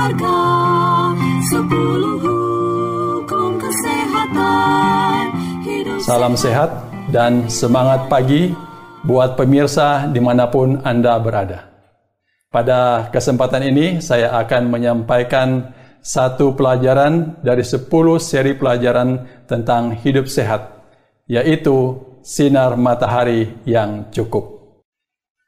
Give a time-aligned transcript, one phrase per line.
[0.00, 0.40] berharga
[1.52, 5.24] sepuluh hukum kesehatan
[5.60, 6.72] hidup Salam sehat
[7.12, 8.56] dan semangat pagi
[9.04, 11.68] buat pemirsa di mana pun Anda berada.
[12.48, 15.68] Pada kesempatan ini saya akan menyampaikan
[16.00, 17.84] satu pelajaran dari 10
[18.16, 20.80] seri pelajaran tentang hidup sehat,
[21.28, 24.64] yaitu sinar matahari yang cukup.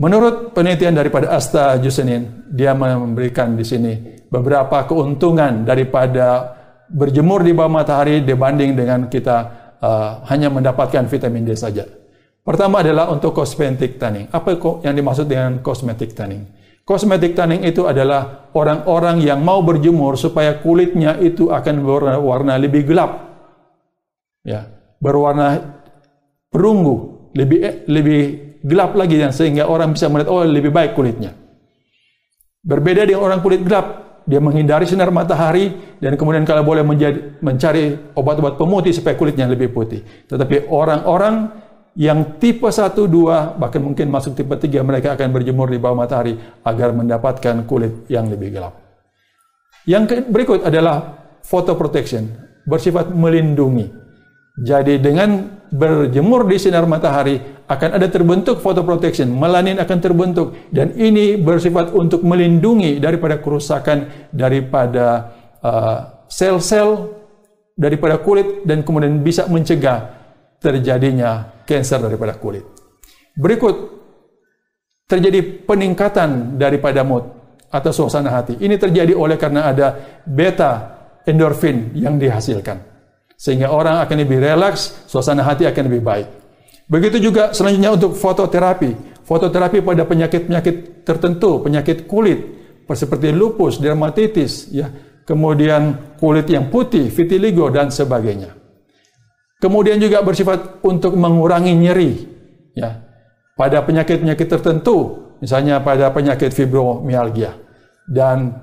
[0.00, 6.56] Menurut penelitian daripada Asta Jusenin, dia memberikan di sini beberapa keuntungan daripada
[6.88, 9.36] berjemur di bawah matahari dibanding dengan kita
[9.80, 11.84] uh, hanya mendapatkan vitamin D saja.
[12.44, 14.32] Pertama adalah untuk cosmetic tanning.
[14.32, 16.48] Apa yang dimaksud dengan cosmetic tanning?
[16.88, 23.28] Cosmetic tanning itu adalah orang-orang yang mau berjemur supaya kulitnya itu akan berwarna lebih gelap.
[24.40, 24.64] Ya,
[24.96, 25.76] berwarna
[26.48, 28.20] perunggu, lebih lebih
[28.64, 31.36] gelap lagi dan sehingga orang bisa melihat oh lebih baik kulitnya.
[32.64, 37.96] Berbeda dengan orang kulit gelap, dia menghindari sinar matahari dan kemudian kalau boleh menjadi, mencari
[38.12, 40.04] obat-obat pemutih supaya kulitnya lebih putih.
[40.28, 41.48] Tetapi orang-orang
[41.96, 46.36] yang tipe 1, 2, bahkan mungkin masuk tipe 3, mereka akan berjemur di bawah matahari
[46.60, 48.76] agar mendapatkan kulit yang lebih gelap.
[49.88, 52.28] Yang berikut adalah photo protection,
[52.68, 53.88] bersifat melindungi.
[54.60, 61.36] Jadi dengan berjemur di sinar matahari akan ada terbentuk photoprotection, melanin akan terbentuk dan ini
[61.36, 67.12] bersifat untuk melindungi daripada kerusakan daripada uh, sel-sel
[67.76, 70.16] daripada kulit dan kemudian bisa mencegah
[70.58, 72.64] terjadinya kanker daripada kulit.
[73.36, 73.76] Berikut
[75.04, 77.28] terjadi peningkatan daripada mood
[77.68, 78.56] atau suasana hati.
[78.56, 80.96] Ini terjadi oleh karena ada beta
[81.28, 82.87] endorfin yang dihasilkan.
[83.38, 86.28] Sehingga orang akan lebih relaks, suasana hati akan lebih baik.
[86.90, 89.22] Begitu juga selanjutnya untuk fototerapi.
[89.22, 94.90] Fototerapi pada penyakit-penyakit tertentu, penyakit kulit, seperti lupus, dermatitis, ya,
[95.28, 98.56] kemudian kulit yang putih, vitiligo dan sebagainya.
[99.60, 102.12] Kemudian juga bersifat untuk mengurangi nyeri,
[102.72, 103.04] ya,
[103.54, 107.54] pada penyakit-penyakit tertentu, misalnya pada penyakit fibromialgia.
[108.08, 108.56] Dan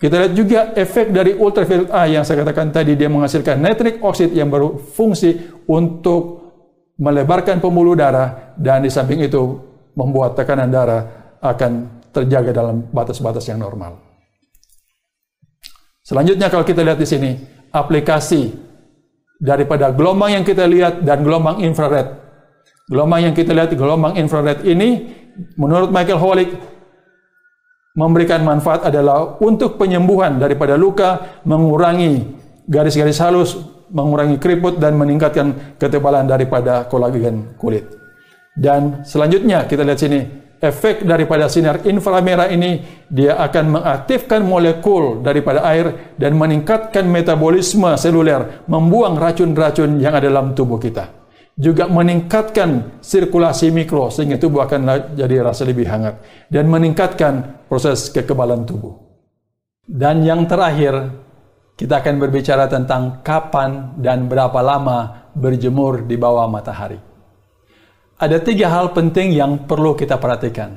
[0.00, 4.32] kita lihat juga efek dari ultraviolet A yang saya katakan tadi dia menghasilkan nitric oxide
[4.32, 6.40] yang berfungsi untuk
[6.96, 9.60] melebarkan pembuluh darah dan di samping itu
[9.92, 14.00] membuat tekanan darah akan terjaga dalam batas-batas yang normal.
[16.00, 17.30] Selanjutnya kalau kita lihat di sini
[17.68, 18.56] aplikasi
[19.36, 22.08] daripada gelombang yang kita lihat dan gelombang infrared.
[22.88, 25.12] Gelombang yang kita lihat gelombang infrared ini
[25.60, 26.50] menurut Michael Holick
[28.00, 32.24] memberikan manfaat adalah untuk penyembuhan daripada luka, mengurangi
[32.64, 33.60] garis-garis halus,
[33.92, 37.84] mengurangi keriput dan meningkatkan ketebalan daripada kolagen kulit.
[38.56, 40.20] Dan selanjutnya kita lihat sini,
[40.64, 48.64] efek daripada sinar inframerah ini dia akan mengaktifkan molekul daripada air dan meningkatkan metabolisme seluler,
[48.64, 51.19] membuang racun-racun yang ada dalam tubuh kita.
[51.60, 56.16] Juga meningkatkan sirkulasi mikro sehingga tubuh akan jadi rasa lebih hangat
[56.48, 58.96] dan meningkatkan proses kekebalan tubuh.
[59.84, 61.12] Dan yang terakhir,
[61.76, 66.96] kita akan berbicara tentang kapan dan berapa lama berjemur di bawah matahari.
[68.20, 70.76] Ada tiga hal penting yang perlu kita perhatikan.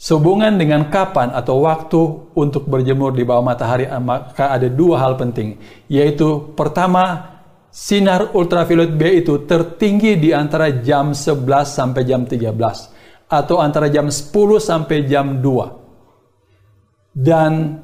[0.00, 2.00] Sehubungan dengan kapan atau waktu
[2.32, 5.60] untuk berjemur di bawah matahari, maka ada dua hal penting,
[5.92, 7.36] yaitu pertama,
[7.70, 14.10] sinar ultraviolet B itu tertinggi di antara jam 11 sampai jam 13 atau antara jam
[14.10, 17.14] 10 sampai jam 2.
[17.14, 17.78] Dan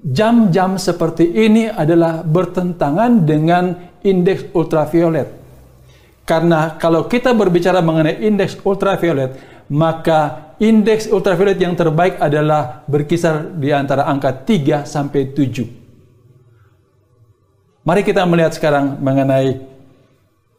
[0.00, 5.28] jam-jam seperti ini adalah bertentangan dengan indeks ultraviolet.
[6.26, 9.36] Karena kalau kita berbicara mengenai indeks ultraviolet,
[9.70, 15.85] maka indeks ultraviolet yang terbaik adalah berkisar di antara angka 3 sampai 7.
[17.86, 19.62] Mari kita melihat sekarang mengenai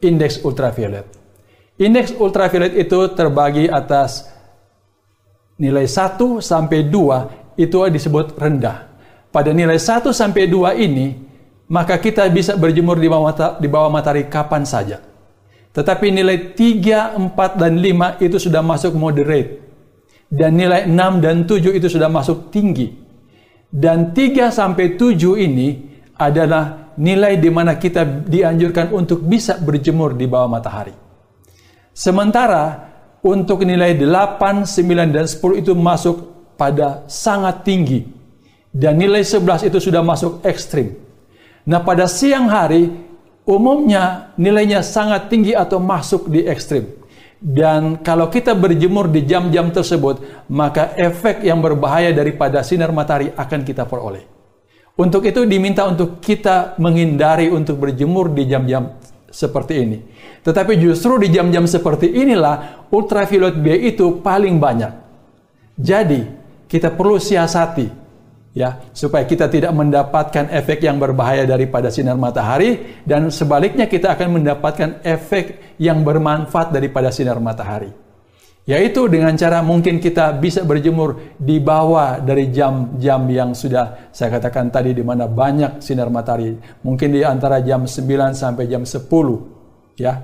[0.00, 1.04] indeks ultraviolet.
[1.76, 4.32] Indeks ultraviolet itu terbagi atas
[5.60, 8.88] nilai 1 sampai 2 itu disebut rendah.
[9.28, 11.20] Pada nilai 1 sampai 2 ini,
[11.68, 15.04] maka kita bisa berjemur di bawah, mata, di bawah matahari kapan saja.
[15.76, 19.68] Tetapi nilai 3, 4, dan 5 itu sudah masuk moderate.
[20.32, 22.88] Dan nilai 6 dan 7 itu sudah masuk tinggi.
[23.68, 25.68] Dan 3 sampai 7 ini
[26.16, 30.92] adalah nilai di mana kita dianjurkan untuk bisa berjemur di bawah matahari.
[31.94, 32.90] Sementara
[33.22, 36.16] untuk nilai 8, 9, dan 10 itu masuk
[36.58, 38.02] pada sangat tinggi.
[38.68, 40.94] Dan nilai 11 itu sudah masuk ekstrim.
[41.66, 42.90] Nah pada siang hari,
[43.46, 46.98] umumnya nilainya sangat tinggi atau masuk di ekstrim.
[47.38, 53.62] Dan kalau kita berjemur di jam-jam tersebut, maka efek yang berbahaya daripada sinar matahari akan
[53.62, 54.37] kita peroleh.
[54.98, 58.98] Untuk itu diminta untuk kita menghindari untuk berjemur di jam-jam
[59.30, 59.98] seperti ini.
[60.42, 64.90] Tetapi justru di jam-jam seperti inilah ultraviolet B itu paling banyak.
[65.78, 66.26] Jadi,
[66.66, 67.86] kita perlu siasati
[68.58, 74.42] ya, supaya kita tidak mendapatkan efek yang berbahaya daripada sinar matahari dan sebaliknya kita akan
[74.42, 78.07] mendapatkan efek yang bermanfaat daripada sinar matahari.
[78.68, 84.68] Yaitu dengan cara mungkin kita bisa berjemur di bawah dari jam-jam yang sudah saya katakan
[84.68, 86.52] tadi di mana banyak sinar matahari.
[86.84, 89.08] Mungkin di antara jam 9 sampai jam 10
[89.96, 90.20] ya.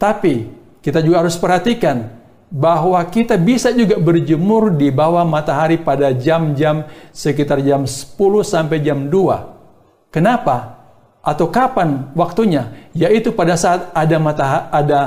[0.00, 0.48] Tapi
[0.80, 2.16] kita juga harus perhatikan
[2.48, 9.12] bahwa kita bisa juga berjemur di bawah matahari pada jam-jam sekitar jam 10 sampai jam
[9.12, 10.08] 2.
[10.08, 10.80] Kenapa?
[11.20, 12.72] Atau kapan waktunya?
[12.96, 15.00] Yaitu pada saat ada matahari ada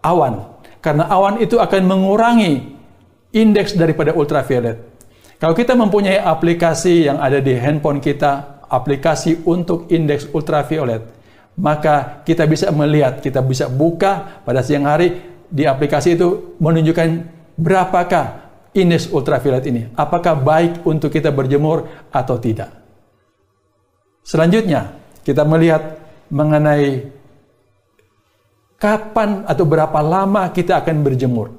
[0.00, 0.53] awan
[0.84, 2.76] karena awan itu akan mengurangi
[3.32, 4.76] indeks daripada ultraviolet.
[5.40, 11.00] Kalau kita mempunyai aplikasi yang ada di handphone kita, aplikasi untuk indeks ultraviolet,
[11.56, 17.08] maka kita bisa melihat, kita bisa buka pada siang hari di aplikasi itu menunjukkan
[17.56, 18.44] berapakah
[18.76, 19.82] indeks ultraviolet ini.
[19.96, 22.68] Apakah baik untuk kita berjemur atau tidak.
[24.20, 24.92] Selanjutnya,
[25.24, 25.96] kita melihat
[26.28, 27.08] mengenai
[28.84, 31.56] kapan atau berapa lama kita akan berjemur.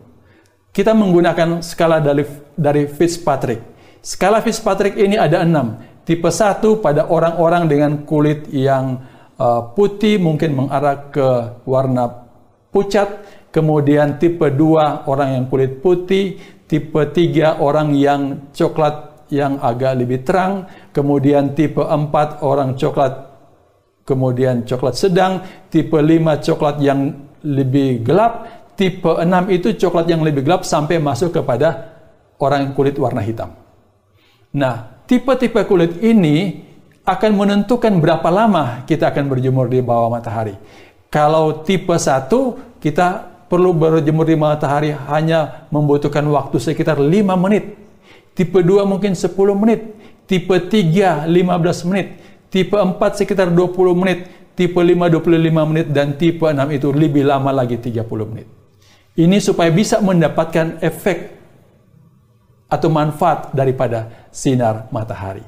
[0.70, 2.22] Kita menggunakan skala dari,
[2.54, 3.66] dari Fitzpatrick.
[4.06, 5.82] Skala Fitzpatrick ini ada enam.
[6.06, 9.02] Tipe satu pada orang-orang dengan kulit yang
[9.42, 11.28] uh, putih mungkin mengarah ke
[11.66, 12.30] warna
[12.70, 13.26] pucat.
[13.50, 16.38] Kemudian tipe dua orang yang kulit putih.
[16.70, 20.70] Tipe tiga orang yang coklat yang agak lebih terang.
[20.94, 23.35] Kemudian tipe empat orang coklat
[24.06, 25.42] kemudian coklat sedang,
[25.74, 27.12] tipe 5 coklat yang
[27.42, 28.48] lebih gelap,
[28.78, 31.98] tipe 6 itu coklat yang lebih gelap sampai masuk kepada
[32.38, 33.58] orang yang kulit warna hitam.
[34.56, 36.64] Nah, tipe-tipe kulit ini
[37.04, 40.56] akan menentukan berapa lama kita akan berjemur di bawah matahari.
[41.12, 43.08] Kalau tipe 1, kita
[43.46, 47.78] perlu berjemur di matahari hanya membutuhkan waktu sekitar 5 menit.
[48.36, 49.82] Tipe 2 mungkin 10 menit.
[50.26, 52.25] Tipe 3 15 menit
[52.56, 54.20] tipe 4 sekitar 20 menit,
[54.56, 58.48] tipe 5 25 menit, dan tipe 6 itu lebih lama lagi 30 menit.
[59.20, 61.36] Ini supaya bisa mendapatkan efek
[62.72, 65.44] atau manfaat daripada sinar matahari.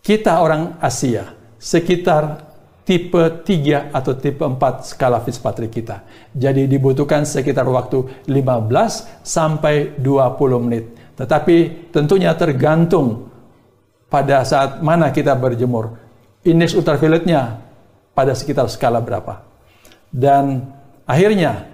[0.00, 1.28] Kita orang Asia,
[1.60, 2.48] sekitar
[2.88, 6.08] tipe 3 atau tipe 4 skala Fitzpatrick kita.
[6.32, 10.84] Jadi dibutuhkan sekitar waktu 15 sampai 20 menit.
[11.20, 13.27] Tetapi tentunya tergantung
[14.08, 15.96] pada saat mana kita berjemur.
[16.44, 17.60] Indeks ultravioletnya
[18.16, 19.44] pada sekitar skala berapa.
[20.08, 20.72] Dan
[21.04, 21.68] akhirnya,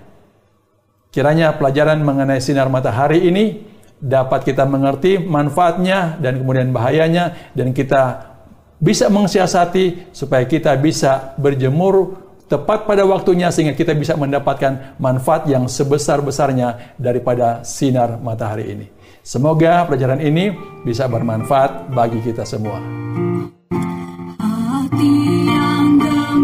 [1.15, 3.63] kiranya pelajaran mengenai sinar matahari ini
[4.03, 8.35] dapat kita mengerti manfaatnya dan kemudian bahayanya dan kita
[8.83, 15.65] bisa mensiasati supaya kita bisa berjemur tepat pada waktunya sehingga kita bisa mendapatkan manfaat yang
[15.65, 18.87] sebesar-besarnya daripada sinar matahari ini.
[19.25, 20.53] Semoga pelajaran ini
[20.85, 22.77] bisa bermanfaat bagi kita semua.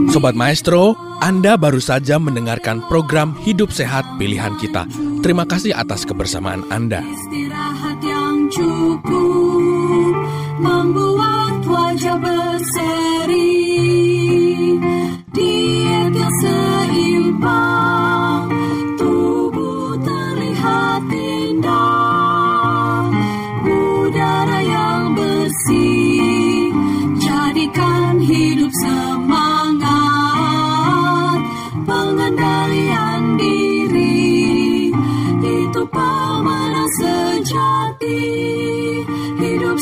[0.09, 4.89] Sobat Maestro, Anda baru saja mendengarkan program Hidup Sehat Pilihan Kita.
[5.21, 7.05] Terima kasih atas kebersamaan Anda.
[7.05, 10.17] Istirahat yang cukup
[10.57, 13.61] membuat wajah berseri.
[15.37, 17.90] Diet yang seimbang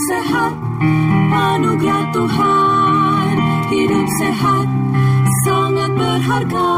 [0.09, 0.55] sehat,
[1.33, 3.33] anugerah Tuhan,
[3.69, 4.67] hidup sehat,
[5.45, 6.73] sangat berharga,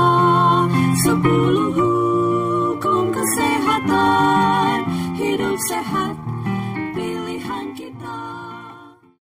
[1.07, 1.90] sepuluh